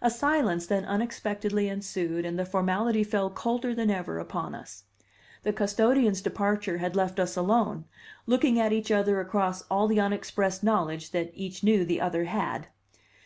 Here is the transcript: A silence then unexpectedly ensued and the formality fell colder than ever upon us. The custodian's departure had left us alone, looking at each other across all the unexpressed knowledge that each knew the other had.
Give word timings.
A 0.00 0.08
silence 0.08 0.66
then 0.66 0.86
unexpectedly 0.86 1.68
ensued 1.68 2.24
and 2.24 2.38
the 2.38 2.46
formality 2.46 3.04
fell 3.04 3.28
colder 3.28 3.74
than 3.74 3.90
ever 3.90 4.18
upon 4.18 4.54
us. 4.54 4.84
The 5.42 5.52
custodian's 5.52 6.22
departure 6.22 6.78
had 6.78 6.96
left 6.96 7.20
us 7.20 7.36
alone, 7.36 7.84
looking 8.24 8.58
at 8.58 8.72
each 8.72 8.90
other 8.90 9.20
across 9.20 9.60
all 9.70 9.86
the 9.86 10.00
unexpressed 10.00 10.64
knowledge 10.64 11.10
that 11.10 11.32
each 11.34 11.62
knew 11.62 11.84
the 11.84 12.00
other 12.00 12.24
had. 12.24 12.68